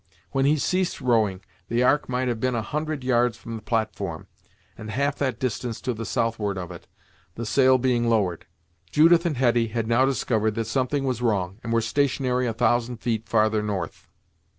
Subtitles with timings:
[0.31, 4.25] When he ceased rowing, the Ark might have been a hundred yards from the platform,
[4.75, 6.87] and half that distance to the southward of it,
[7.35, 8.47] the sail being lowered.
[8.91, 12.97] Judith and Hetty had now discovered that something was wrong, and were stationary a thousand
[12.97, 14.07] feet farther north.